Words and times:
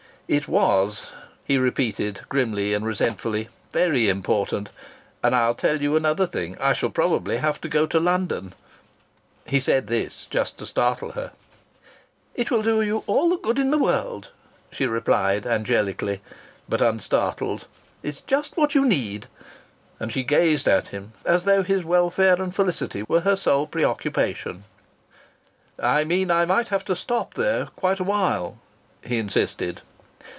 "It 0.33 0.47
was!" 0.47 1.11
he 1.43 1.57
repeated 1.57 2.21
grimly 2.29 2.73
and 2.73 2.85
resentfully. 2.85 3.49
"Very 3.73 4.07
important! 4.07 4.69
And 5.21 5.35
I'll 5.35 5.53
tell 5.53 5.81
you 5.81 5.97
another 5.97 6.25
thing. 6.25 6.57
I 6.57 6.71
shall 6.71 6.89
probably 6.89 7.35
have 7.39 7.59
to 7.59 7.67
go 7.67 7.85
to 7.87 7.99
London." 7.99 8.53
He 9.45 9.59
said 9.59 9.87
this 9.87 10.27
just 10.29 10.57
to 10.59 10.65
startle 10.65 11.11
her. 11.19 11.33
"It 12.33 12.49
will 12.49 12.61
do 12.61 12.81
you 12.81 13.03
all 13.07 13.27
the 13.27 13.35
good 13.39 13.59
in 13.59 13.71
the 13.71 13.77
world," 13.77 14.31
she 14.71 14.87
replied 14.87 15.45
angelically, 15.45 16.21
but 16.69 16.79
unstartled. 16.81 17.65
"It's 18.01 18.21
just 18.21 18.55
what 18.55 18.73
you 18.73 18.85
need!" 18.85 19.27
And 19.99 20.13
she 20.13 20.23
gazed 20.23 20.65
at 20.65 20.87
him 20.95 21.11
as 21.25 21.43
though 21.43 21.61
his 21.61 21.83
welfare 21.83 22.41
and 22.41 22.55
felicity 22.55 23.03
were 23.03 23.19
her 23.27 23.35
sole 23.35 23.67
preoccupation. 23.67 24.63
"I 25.77 26.05
meant 26.05 26.31
I 26.31 26.45
might 26.45 26.69
have 26.69 26.85
to 26.85 26.95
stop 26.95 27.33
there 27.33 27.65
quite 27.75 27.99
a 27.99 28.05
while," 28.05 28.57
he 29.03 29.17
insisted. 29.17 29.81